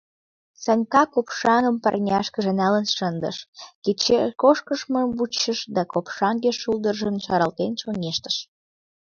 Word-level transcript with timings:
Санька 0.63 1.03
копшаҥгым 1.13 1.75
парняшкыже 1.83 2.51
налын 2.61 2.85
шындыш, 2.95 3.37
кечеш 3.83 4.29
кошкымыжым 4.41 5.09
вучыш— 5.17 5.59
да 5.75 5.81
копшаҥге 5.91 6.51
шулдыржым 6.61 7.15
шаралтен 7.25 7.71
чоҥештыш. 7.79 8.35